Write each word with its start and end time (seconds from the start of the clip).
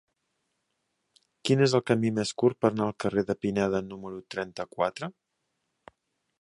Quin 1.49 1.61
és 1.65 1.75
el 1.79 1.83
camí 1.91 2.11
més 2.21 2.31
curt 2.43 2.59
per 2.65 2.71
anar 2.71 2.87
al 2.87 2.97
carrer 3.05 3.27
de 3.29 3.37
Pineda 3.45 3.85
número 3.93 4.25
trenta-quatre? 4.37 5.15